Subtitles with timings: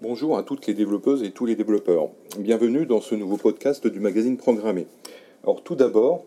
[0.00, 2.10] Bonjour à toutes les développeuses et tous les développeurs.
[2.38, 4.86] Bienvenue dans ce nouveau podcast du magazine Programmé.
[5.42, 6.24] Alors tout d'abord,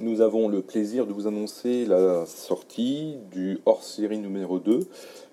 [0.00, 4.80] nous avons le plaisir de vous annoncer la sortie du hors-série numéro 2,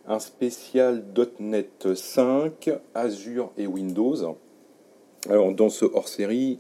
[0.08, 1.04] un spécial
[1.40, 4.38] .NET 5, Azure et Windows.
[5.28, 6.60] Alors dans ce hors-série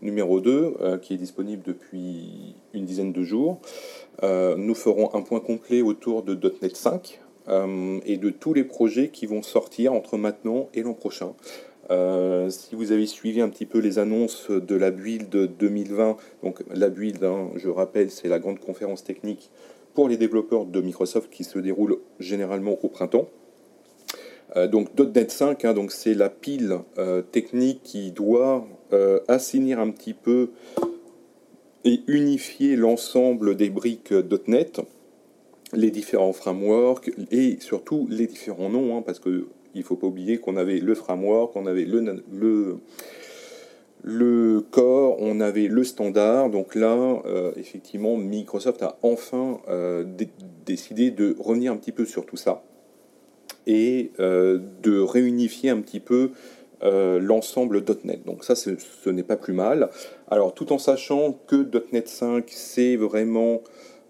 [0.00, 3.58] numéro 2, euh, qui est disponible depuis une dizaine de jours,
[4.22, 8.64] euh, nous ferons un point complet autour de .NET 5, euh, et de tous les
[8.64, 11.34] projets qui vont sortir entre maintenant et l'an prochain.
[11.90, 16.62] Euh, si vous avez suivi un petit peu les annonces de la build 2020, donc
[16.70, 19.50] la build, hein, je rappelle, c'est la grande conférence technique
[19.94, 23.28] pour les développeurs de Microsoft qui se déroule généralement au printemps.
[24.56, 26.80] Euh, donc .NET 5, hein, donc c'est la pile
[27.32, 28.66] technique qui doit
[29.28, 30.50] assainir un petit peu
[31.84, 34.12] et unifier l'ensemble des briques
[34.46, 34.80] .NET
[35.72, 40.38] les différents frameworks et surtout les différents noms, hein, parce qu'il ne faut pas oublier
[40.38, 42.78] qu'on avait le framework, on avait le, le,
[44.02, 46.50] le core, on avait le standard.
[46.50, 50.04] Donc là, euh, effectivement, Microsoft a enfin euh,
[50.64, 52.62] décidé de revenir un petit peu sur tout ça
[53.66, 56.30] et euh, de réunifier un petit peu
[56.80, 58.24] l'ensemble .NET.
[58.24, 59.90] Donc ça, ce, n'est pas plus mal.
[60.30, 63.62] Alors, tout en sachant que .NET 5, c'est vraiment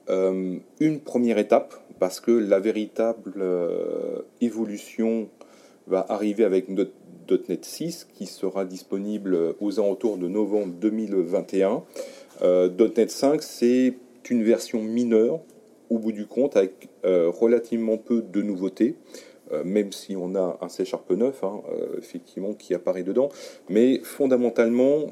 [0.08, 5.28] une première étape, parce que la véritable euh, évolution
[5.86, 11.82] va arriver avec .NET 6, qui sera disponible aux alentours de novembre 2021.
[12.42, 13.94] Euh, .NET 5, c'est
[14.30, 15.40] une version mineure,
[15.90, 18.96] au bout du compte, avec relativement peu de nouveautés.
[19.64, 21.62] même si on a un C Sharp 9, hein,
[21.96, 23.30] effectivement, qui apparaît dedans.
[23.70, 25.06] Mais fondamentalement,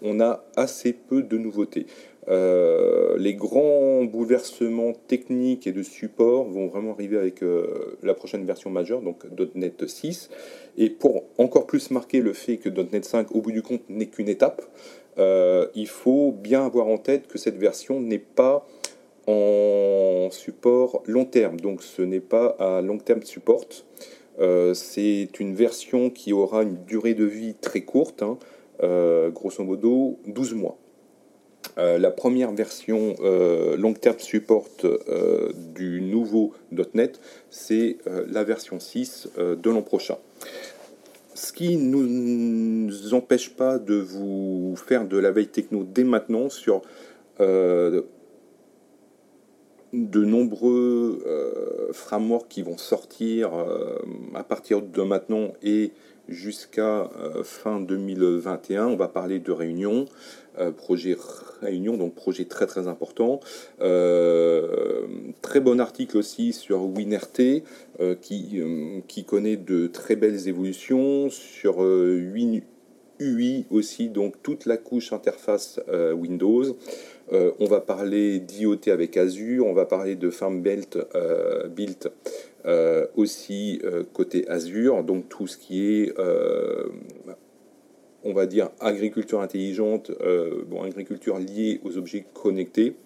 [0.00, 1.84] on a assez peu de nouveautés.
[2.28, 8.44] Euh, les grands bouleversements techniques et de support vont vraiment arriver avec euh, la prochaine
[8.44, 9.24] version majeure, donc
[9.54, 10.30] .NET 6.
[10.76, 14.06] Et pour encore plus marquer le fait que .NET 5, au bout du compte, n'est
[14.06, 14.62] qu'une étape,
[15.18, 18.66] euh, il faut bien avoir en tête que cette version n'est pas
[19.26, 21.60] en support long terme.
[21.60, 23.66] Donc ce n'est pas à long terme support.
[24.74, 28.36] C'est une version qui aura une durée de vie très courte, hein,
[29.32, 30.76] grosso modo 12 mois.
[31.78, 36.54] Euh, la première version euh, long term support euh, du nouveau
[36.94, 37.20] .NET,
[37.50, 37.98] c'est
[38.28, 40.16] la version 6 de l'an prochain.
[41.34, 46.48] Ce qui ne nous empêche pas de vous faire de la veille techno dès maintenant
[46.48, 46.82] sur
[49.92, 51.22] de nombreux
[51.92, 53.50] frameworks qui vont sortir
[54.34, 55.92] à partir de maintenant et
[56.28, 57.08] jusqu'à
[57.44, 58.86] fin 2021.
[58.88, 60.06] On va parler de réunions,
[60.58, 61.16] euh, projet
[61.60, 63.40] Réunion, donc projet très très important.
[63.80, 65.06] Euh,
[65.42, 67.62] très bon article aussi sur WinRT
[68.00, 71.84] euh, qui, connaît de très belles évolutions sur
[73.18, 75.80] UI aussi, donc toute la couche interface
[76.14, 76.76] Windows.
[77.32, 80.98] On va parler d'IoT avec Azure, on va parler de FarmBelt
[81.74, 82.08] Built
[83.16, 83.80] aussi
[84.12, 86.14] côté Azure, donc tout ce qui est
[88.26, 92.96] on va dire, agriculture intelligente, euh, bon, agriculture liée aux objets connectés.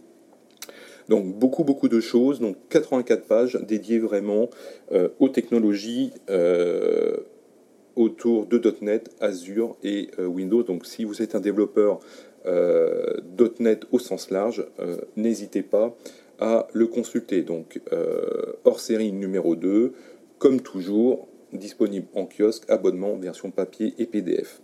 [1.10, 4.48] Donc beaucoup, beaucoup de choses, donc 84 pages dédiées vraiment
[4.92, 7.19] euh, aux technologies euh,
[7.97, 10.62] autour de .NET, Azure et Windows.
[10.62, 12.00] Donc si vous êtes un développeur
[12.47, 14.67] .NET au sens large,
[15.17, 15.97] n'hésitez pas
[16.39, 17.43] à le consulter.
[17.43, 17.81] Donc
[18.65, 19.93] hors série numéro 2,
[20.39, 24.61] comme toujours, disponible en kiosque, abonnement, version papier et PDF.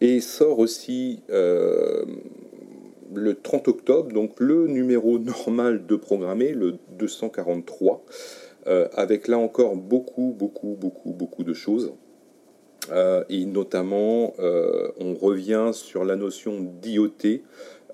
[0.00, 2.04] Et sort aussi euh,
[3.14, 8.04] le 30 octobre, donc le numéro normal de programmer, le 243,
[8.66, 11.92] euh, avec là encore beaucoup, beaucoup, beaucoup, beaucoup de choses.
[12.90, 17.42] Euh, et notamment, on revient sur la notion d'IoT,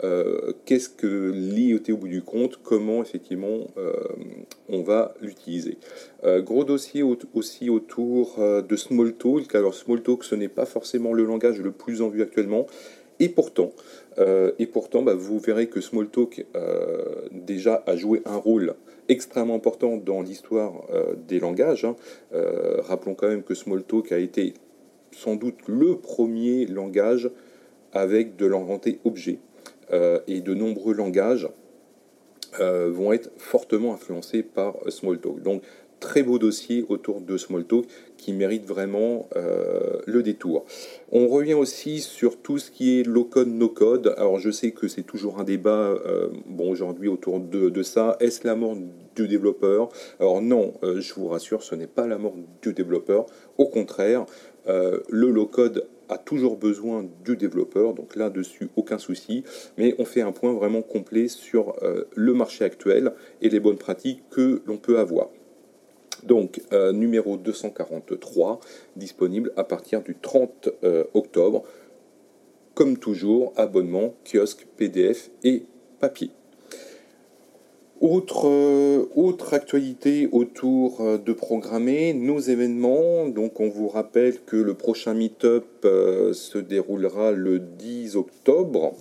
[0.04, 3.92] euh, qu'est-ce que l'IoT au bout du compte, comment effectivement euh,
[4.68, 5.78] on va l'utiliser?
[6.24, 9.54] Euh, gros dossier aussi autour de Smalltalk.
[9.54, 12.66] Alors Smalltalk, ce n'est pas forcément le langage le plus en vue actuellement,
[13.18, 13.72] et pourtant,
[14.58, 16.44] et pourtant bah, vous verrez que Smalltalk
[17.32, 18.74] déjà a joué un rôle
[19.08, 20.72] extrêmement important dans l'histoire
[21.26, 21.86] des langages.
[21.86, 21.96] Hein.
[22.80, 24.52] rappelons quand même que Smalltalk a été
[25.16, 27.30] sans doute le premier langage
[27.92, 29.38] avec de l'inventé objet.
[29.92, 31.48] Euh, et de nombreux langages
[32.58, 35.42] vont être fortement influencés par Smalltalk.
[35.42, 35.62] Donc
[36.00, 37.86] très beau dossier autour de Smalltalk
[38.16, 40.64] qui mérite vraiment euh, le détour.
[41.12, 44.14] On revient aussi sur tout ce qui est low code, no code.
[44.16, 48.16] Alors je sais que c'est toujours un débat euh, bon, aujourd'hui autour de, ça.
[48.20, 48.76] Est-ce la mort
[49.14, 49.88] du développeur?
[50.20, 53.26] Alors non, euh, je vous rassure, ce n'est pas la mort du développeur.
[53.58, 54.26] Au contraire,
[54.66, 59.44] le low code a toujours besoin du développeur, donc là-dessus aucun souci,
[59.76, 61.74] mais on fait un point vraiment complet sur
[62.14, 65.28] le marché actuel et les bonnes pratiques que l'on peut avoir.
[66.22, 68.60] Donc, euh, numéro 243,
[68.96, 71.62] disponible à partir du 30 euh, octobre.
[72.74, 75.64] Comme toujours, abonnement, kiosque, PDF et
[75.98, 76.30] papier.
[78.00, 83.28] Autre, euh, autre actualité autour de programmer, nos événements.
[83.28, 88.94] Donc, on vous rappelle que le prochain meet-up se déroulera le 10 octobre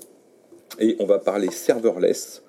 [0.80, 2.44] et on va parler serverless.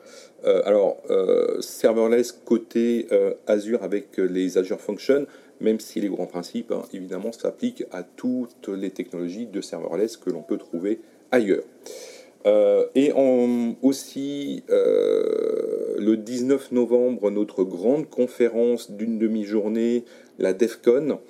[0.44, 5.26] Euh, alors, euh, serverless côté euh, Azure avec les Azure Functions,
[5.60, 10.30] même si les grands principes, hein, évidemment, s'appliquent à toutes les technologies de serverless que
[10.30, 11.00] l'on peut trouver
[11.32, 11.64] ailleurs.
[12.94, 13.12] et
[13.82, 14.62] aussi,
[15.98, 20.04] le 19 novembre, notre grande conférence d'une demi-journée,
[20.38, 21.20] la DEFCON,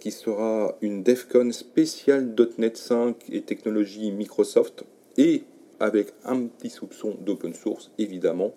[0.00, 4.84] qui sera une DEFCON spéciale .NET 5 et technologie Microsoft
[5.18, 5.44] et
[5.80, 8.52] avec un petit soupçon d'open source, évidemment.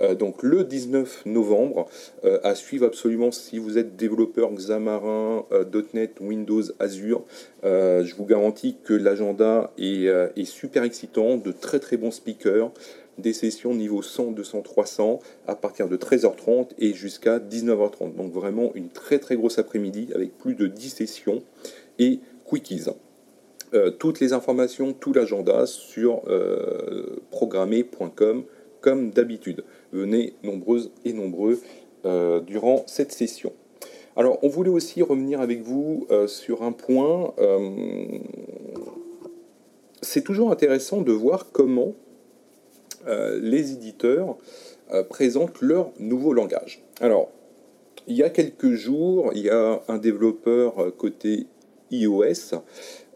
[0.00, 1.86] Euh, donc le 19 novembre,
[2.24, 7.24] euh, à suivre absolument si vous êtes développeur Xamarin, euh, .NET, Windows, Azure.
[7.62, 12.70] je vous garantis que l'agenda est, super excitant, de très très bons speakers,
[13.18, 18.14] des sessions niveau 100, 200, 300 à partir de 13h30 et jusqu'à 19h30.
[18.16, 21.42] Donc vraiment une très très grosse après-midi avec plus de 10 sessions
[21.98, 22.86] et quickies.
[23.72, 27.20] Euh, toutes les informations, tout l'agenda sur euh,
[28.80, 29.64] comme d'habitude.
[29.92, 31.60] Venez nombreuses et nombreux
[32.04, 33.52] euh, durant cette session.
[34.16, 37.34] Alors, on voulait aussi revenir avec vous sur un point.
[40.02, 41.94] c'est toujours intéressant de voir comment
[43.06, 44.36] les éditeurs
[45.08, 46.82] présentent leur nouveau langage.
[47.00, 47.30] Alors,
[48.06, 51.46] il y a quelques jours, il y a un développeur côté
[51.90, 52.60] iOS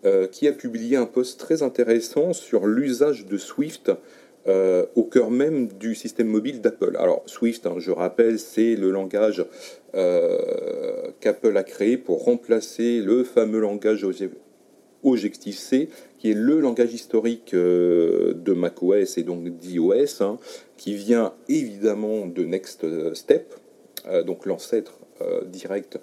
[0.05, 3.91] euh, qui a publié un post très intéressant sur l'usage de Swift
[4.47, 6.97] euh, au cœur même du système mobile d'Apple.
[6.99, 9.45] Alors Swift, hein, je rappelle, c'est le langage
[9.97, 14.05] euh, qu'Apple a créé pour remplacer le fameux langage
[15.05, 20.39] Objective-C, qui est le langage historique de macOS et donc d'iOS, hein,
[20.77, 22.85] qui vient évidemment de Next
[23.15, 23.55] Step,
[24.27, 24.99] donc l'ancêtre
[25.47, 26.01] direct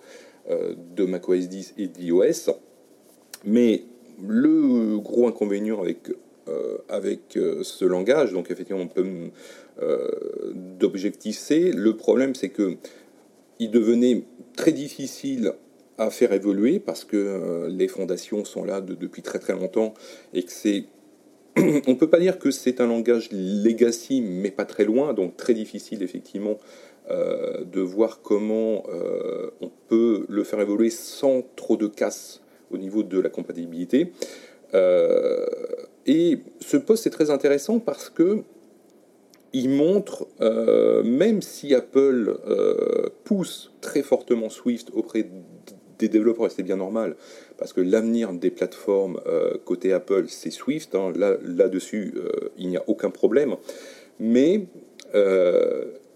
[0.49, 2.53] de macOS 10 et d'iOS.
[3.43, 3.83] Mais
[4.21, 6.11] le gros inconvénient avec,
[6.47, 9.05] euh, avec euh, ce langage, donc effectivement on peut
[9.81, 10.09] euh,
[10.53, 12.77] d'Objective-C, le problème c'est que
[13.59, 14.23] il devenait
[14.55, 15.53] très difficile
[15.97, 19.93] à faire évoluer parce que les fondations sont là depuis très très longtemps
[20.33, 20.85] et que c'est
[21.57, 25.37] on ne peut pas dire que c'est un langage legacy, mais pas très loin, donc
[25.37, 26.57] très difficile effectivement
[27.09, 28.83] de voir comment
[29.61, 34.11] on peut le faire évoluer sans trop de casse au niveau de la compatibilité.
[34.73, 35.45] Euh,
[36.05, 38.43] et ce poste est très intéressant parce que
[39.53, 45.29] il montre, euh, même si Apple euh, pousse très fortement Swift auprès
[45.99, 47.15] des développeurs, et c'est bien normal,
[47.57, 49.19] parce que l'avenir des plateformes
[49.63, 52.13] côté Apple, c'est Swift, hein, là, là-dessus,
[52.57, 53.55] il n'y a aucun problème,
[54.19, 54.67] mais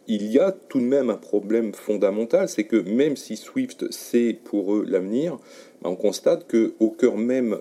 [0.10, 4.38] il y a tout de même un problème fondamental, c'est que même si Swift, c'est
[4.44, 5.38] pour eux l'avenir,
[5.82, 7.60] bah, on constate qu'au cœur même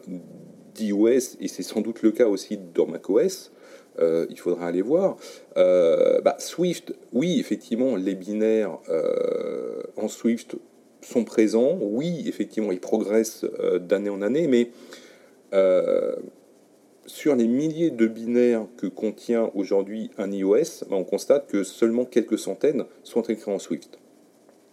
[0.75, 3.53] d'iOS, et c'est sans doute le cas aussi dans macOS,
[4.01, 5.17] euh, il faudra aller voir.
[5.57, 10.57] Euh, bah, Swift, oui, effectivement, les binaires euh, en Swift
[11.00, 11.78] sont présents.
[11.81, 13.45] Oui, effectivement, ils progressent
[13.81, 14.71] d'année en année, mais
[17.09, 22.05] sur les milliers de binaires que contient aujourd'hui un iOS, bah, on constate que seulement
[22.05, 23.99] quelques centaines sont écrits en Swift.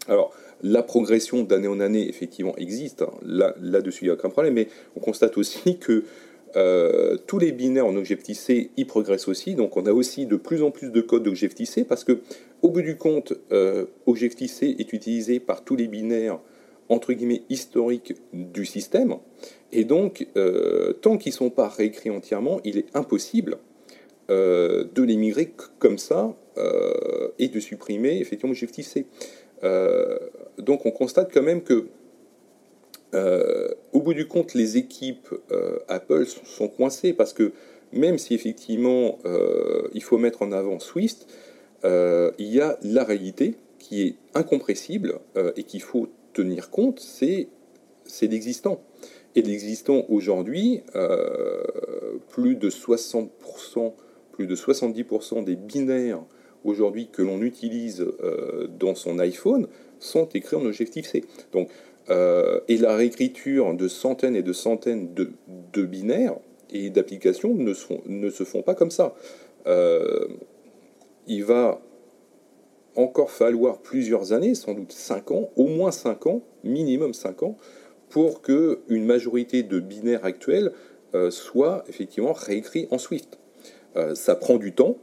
[0.08, 3.02] Alors, la progression d'année en année, effectivement, existe.
[3.02, 3.12] Hein.
[3.24, 4.54] Là, là-dessus, il n'y a aucun problème.
[4.54, 6.04] Mais on constate aussi que
[6.56, 9.56] euh, tous les binaires en Objective-C y progressent aussi.
[9.56, 12.20] Donc, on a aussi de plus en plus de code d'Objective-C parce que,
[12.62, 16.40] au bout du compte, euh, Objective-C est utilisé par tous les binaires
[16.88, 19.16] entre guillemets historiques du système.
[19.72, 23.58] Et donc, euh, tant qu'ils ne sont pas réécrits entièrement, il est impossible
[24.28, 26.36] de les migrer comme ça
[27.38, 29.06] et de supprimer effectivement Objective-C.
[29.64, 30.18] Euh,
[30.58, 31.88] donc on constate quand même que
[33.14, 37.54] euh, au bout du compte, les équipes euh, Apple sont coincées parce que
[37.94, 39.20] même si effectivement
[39.94, 41.28] il faut mettre en avant Swift,
[41.84, 45.20] il y a la réalité qui est incompressible
[45.56, 47.48] et qu'il faut tenir compte, c'est
[48.22, 48.82] l'existant.
[49.36, 50.82] Et l'existant aujourd'hui,
[52.28, 53.94] plus de 60%,
[54.34, 56.24] plus de 70% des binaires
[56.66, 58.06] aujourd'hui que l'on utilise
[58.78, 59.68] dans son iPhone
[60.00, 61.24] sont écrits en objectif C.
[61.54, 61.70] Donc,
[62.10, 66.36] euh, et la réécriture de centaines et de centaines de, binaires
[66.70, 69.16] et d'applications ne, se font pas comme ça.
[69.66, 70.28] Euh,
[71.28, 71.82] il va
[72.96, 77.58] encore falloir plusieurs années, sans doute 5 ans, au moins 5 ans, minimum 5 ans,
[78.10, 80.72] pour que une majorité de binaires actuels
[81.14, 83.40] euh, soit effectivement réécrit en Swift.
[84.14, 84.98] ça prend du temps.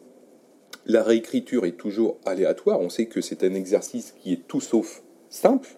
[0.86, 2.80] La réécriture est toujours aléatoire.
[2.80, 5.68] On sait que c'est un exercice qui est tout sauf simple.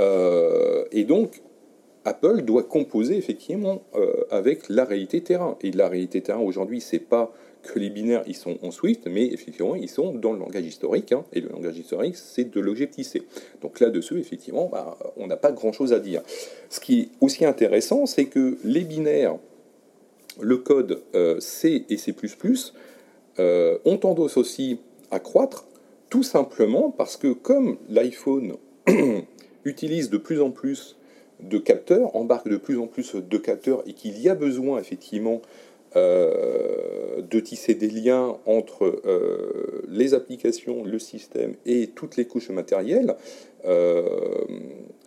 [0.00, 1.42] Euh, et donc,
[2.04, 5.56] Apple doit composer effectivement euh, avec la réalité terrain.
[5.60, 9.26] Et la réalité terrain aujourd'hui, c'est pas que les binaires ils sont en Swift, mais
[9.26, 11.12] effectivement ils sont dans le langage historique.
[11.12, 11.24] Hein.
[11.32, 13.22] et le langage historique, c'est de l'objectif C.
[13.60, 16.22] Donc là-dessus, effectivement, bah, on n'a pas grand-chose à dire.
[16.70, 19.36] Ce qui est aussi intéressant, c'est que les binaires,
[20.40, 22.14] le code euh, C et C++
[23.84, 24.78] ont tendance aussi
[25.10, 25.66] à croître,
[26.10, 28.54] tout simplement parce que comme l'iPhone
[29.64, 30.96] utilise de plus en plus
[31.40, 35.40] de capteurs, embarque de plus en plus de capteurs et qu'il y a besoin effectivement
[35.96, 42.50] euh, de tisser des liens entre euh, les applications, le système et toutes les couches
[42.50, 43.16] matérielles.
[43.64, 44.04] Euh,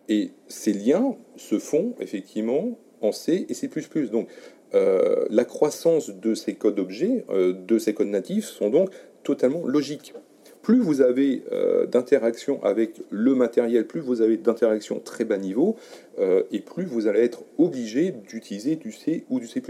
[0.10, 3.70] et ces liens se font effectivement en C et C++.
[4.12, 4.28] Donc
[4.74, 8.90] la croissance de ces codes objets, de ces codes natifs, sont donc
[9.24, 10.14] totalement logiques
[10.62, 15.76] plus vous avez euh, d'interaction avec le matériel, plus vous avez d'interaction très bas niveau,
[16.20, 19.62] euh, et plus vous allez être obligé d'utiliser du C ou du C++.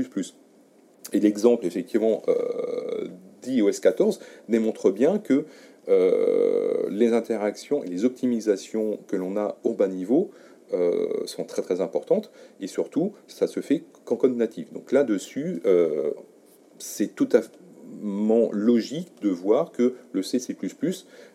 [1.14, 3.08] Et l'exemple, effectivement, euh,
[3.42, 4.20] d'iOS 14
[4.50, 5.46] démontre bien que
[6.90, 10.30] les interactions et les optimisations que l'on a au bas niveau
[11.26, 12.32] sont très très importantes,
[12.62, 14.72] et surtout, ça se fait qu'en code natif.
[14.72, 15.62] Donc là-dessus,
[16.78, 17.52] c'est tout à fait
[18.02, 20.40] logique de voir que le C++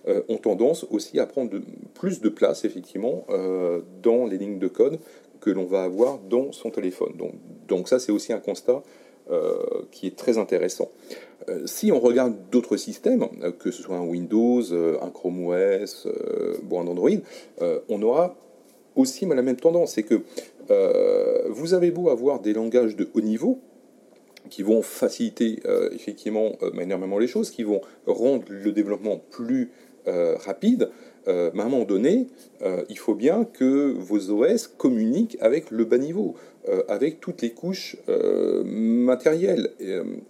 [0.08, 1.58] euh, ont tendance aussi à prendre
[1.94, 4.98] plus de place effectivement euh, dans les lignes de code
[5.40, 7.12] que l'on va avoir dans son téléphone.
[7.16, 7.32] Donc,
[7.68, 8.82] donc ça c'est aussi un constat
[9.30, 9.56] euh,
[9.90, 10.90] qui est très intéressant.
[11.66, 16.08] si on regarde d'autres systèmes, que ce soit un Windows, un Chrome OS,
[16.64, 17.20] bon, un Android,
[17.88, 18.34] on aura
[18.96, 20.22] aussi la même tendance, c'est que
[21.48, 23.60] vous avez beau avoir des langages de haut niveau,
[24.50, 29.70] qui vont faciliter euh, effectivement euh, énormément les choses, qui vont rendre le développement plus
[30.06, 30.90] euh, rapide,
[31.26, 32.28] mais à un moment donné,
[32.88, 36.36] il faut bien que vos OS communiquent avec le bas niveau,
[36.86, 37.96] avec toutes les couches
[38.64, 39.72] matérielles.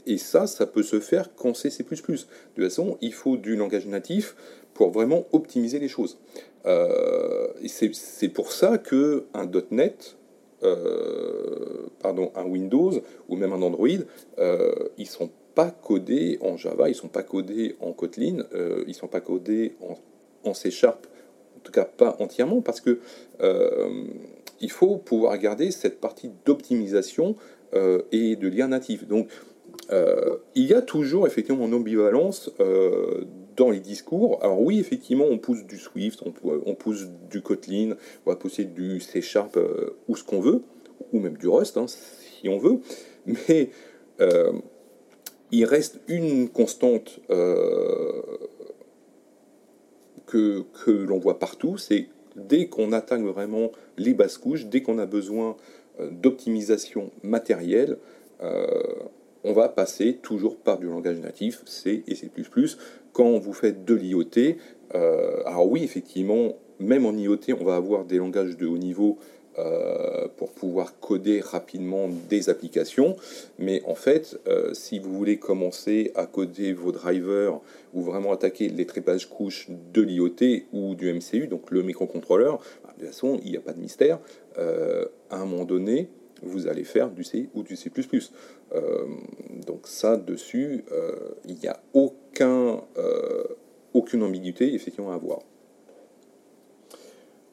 [0.06, 1.68] Et, ça, ça peut se faire qu'en C++.
[1.68, 2.18] De toute
[2.56, 4.36] façon, il faut du langage natif
[4.72, 6.16] pour vraiment optimiser les choses.
[7.66, 10.16] c'est pour ça qu'un .NET
[10.62, 12.92] euh, pardon, un Windows
[13.28, 13.88] ou même un Android,
[14.38, 18.94] euh, ils sont pas codés en Java, ils sont pas codés en Kotlin, euh, ils
[18.94, 19.74] sont pas codés
[20.44, 21.06] en, C Sharp,
[21.56, 23.00] en tout cas pas entièrement, parce que
[24.60, 27.34] il faut pouvoir garder cette partie d'optimisation
[28.12, 29.08] et de lien natif.
[29.08, 29.28] Donc
[29.90, 32.52] il y a toujours effectivement une ambivalence
[33.56, 34.38] dans les discours.
[34.42, 39.00] Alors oui, effectivement, on pousse du Swift, on, pousse du Kotlin, on va pousser du
[39.00, 40.62] C Sharp euh, ou ce qu'on veut,
[41.12, 42.78] ou même du Rust, hein, si on veut,
[43.26, 43.70] mais
[44.20, 44.52] euh,
[45.50, 48.22] il reste une constante euh,
[50.26, 54.98] que, que l'on voit partout, c'est dès qu'on attaque vraiment les basses couches, dès qu'on
[54.98, 55.56] a besoin
[55.98, 57.96] d'optimisation matérielle,
[59.46, 62.28] on va passer toujours par du langage natif, C et C++.
[63.12, 64.56] Quand vous faites de l'IoT,
[64.94, 69.18] euh, alors oui, effectivement, même en IoT, on va avoir des langages de haut niveau
[69.58, 73.16] euh, pour pouvoir coder rapidement des applications.
[73.60, 77.60] Mais en fait, euh, si vous voulez commencer à coder vos drivers
[77.94, 82.92] ou vraiment attaquer les trépages couches de l'IoT ou du MCU, donc le microcontrôleur, bah,
[82.98, 84.18] de toute façon, il n'y a pas de mystère.
[84.58, 86.08] à un moment donné,
[86.42, 87.90] vous allez faire du C ou du C++.
[88.74, 89.06] Euh,
[89.66, 91.12] donc ça, dessus, euh,
[91.46, 93.44] il n'y a aucun, euh,
[93.94, 95.40] aucune ambiguïté effectivement à avoir.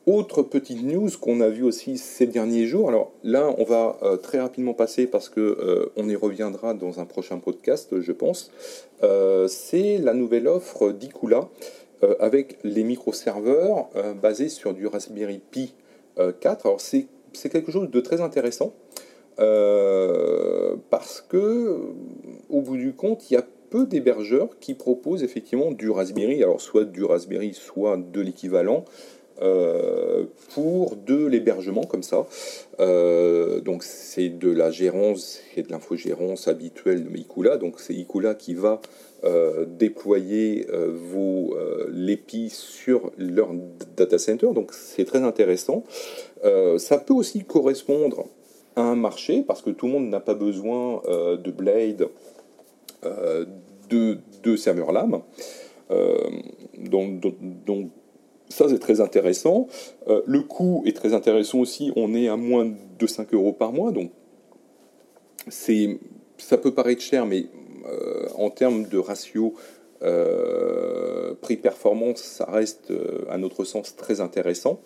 [0.05, 4.41] Autre petite news qu'on a vu aussi ces derniers jours, alors là on va très
[4.41, 8.51] rapidement passer parce que on y reviendra dans un prochain podcast je pense,
[9.47, 11.47] c'est la nouvelle offre d'Ikula
[12.19, 13.87] avec les microserveurs
[14.21, 15.73] basés sur du Raspberry Pi
[16.17, 16.65] 4.
[16.65, 18.73] Alors c'est c'est quelque chose de très intéressant
[19.39, 21.77] euh, parce que,
[22.49, 26.61] au bout du compte, il y a peu d'hébergeurs qui proposent effectivement du Raspberry, alors
[26.61, 28.85] soit du Raspberry, soit de l'équivalent,
[29.41, 32.27] euh, pour de l'hébergement comme ça.
[32.79, 37.57] Euh, donc c'est de la gérance et de l'infogérance habituelle de Ikula.
[37.57, 38.79] Donc c'est Ikula qui va
[39.23, 40.67] euh, déployer
[41.11, 41.55] vos
[41.91, 43.49] l'EPI sur leur
[43.95, 44.49] data center.
[44.53, 45.83] Donc c'est très intéressant.
[46.77, 48.25] ça peut aussi correspondre
[48.75, 52.09] à un marché parce que tout le monde n'a pas besoin de Blade,
[53.89, 55.21] de, de serveurs LAM.
[56.77, 57.21] donc,
[58.53, 59.67] ça, c'est très intéressant.
[60.07, 61.91] Euh, le coût est très intéressant aussi.
[61.95, 63.91] On est à moins de 5 euros par mois.
[63.91, 64.11] Donc,
[65.47, 65.97] c'est,
[66.37, 67.47] ça peut paraître cher, mais
[67.87, 69.53] euh, en termes de ratio
[70.01, 72.91] euh, prix-performance, ça reste,
[73.29, 74.79] à notre sens, très intéressant.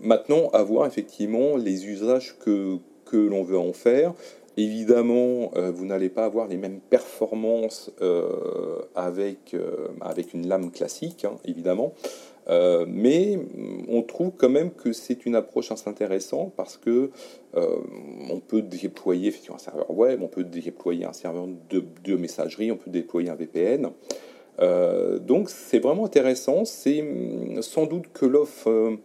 [0.00, 4.14] maintenant, à voir effectivement les usages que, que l'on veut en faire.
[4.60, 10.70] Évidemment, euh, vous n'allez pas avoir les mêmes performances euh, avec, euh, avec une lame
[10.70, 11.94] classique, hein, évidemment.
[12.86, 13.38] mais
[13.88, 17.10] on trouve quand même que c'est une approche assez intéressante parce que
[17.54, 22.76] on peut déployer effectivement un serveur web, on peut déployer un serveur de, messagerie, on
[22.76, 23.90] peut déployer un VPN.
[25.32, 26.64] donc c'est vraiment intéressant.
[26.64, 27.02] C'est
[27.60, 28.98] sans doute que l'offre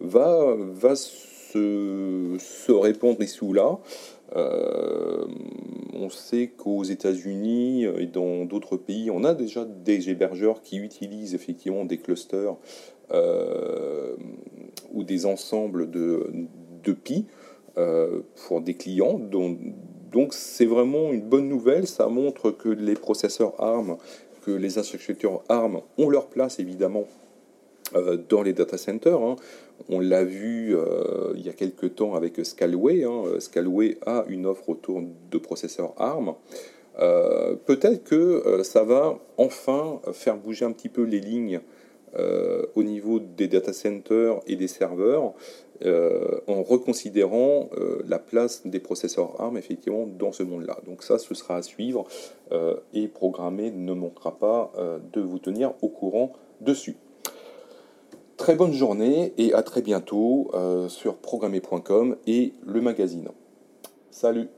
[0.00, 3.78] va, va se, se répandre ici ou là.
[4.36, 5.26] Euh,
[5.92, 11.34] on sait qu'aux États-Unis et dans d'autres pays, on a déjà des hébergeurs qui utilisent
[11.34, 12.56] effectivement des clusters
[13.12, 14.16] euh,
[14.92, 16.26] ou des ensembles de,
[16.82, 17.26] de PI
[17.78, 19.18] euh, pour des clients.
[19.18, 21.86] Donc, c'est vraiment une bonne nouvelle.
[21.86, 23.96] Ça montre que les processeurs ARM,
[24.42, 27.04] que les infrastructures ARM ont leur place évidemment
[28.28, 29.20] dans les data centers.
[29.20, 29.36] Hein.
[29.88, 33.04] On l'a vu euh, il y a quelques temps avec Scalway.
[33.04, 33.24] Hein.
[33.38, 36.34] Scalway a une offre autour de processeurs ARM.
[36.98, 41.60] Euh, peut-être que euh, ça va enfin faire bouger un petit peu les lignes
[42.74, 45.32] au niveau des data centers et des serveurs
[45.82, 47.70] en reconsidérant
[48.06, 50.76] la place des processeurs ARM effectivement dans ce monde-là.
[50.84, 52.04] Donc ça, ce sera à suivre
[52.92, 54.74] et programmer ne manquera pas
[55.10, 56.96] de vous tenir au courant dessus.
[58.42, 63.28] Très bonne journée et à très bientôt euh, sur programmer.com et le magazine.
[64.10, 64.48] Salut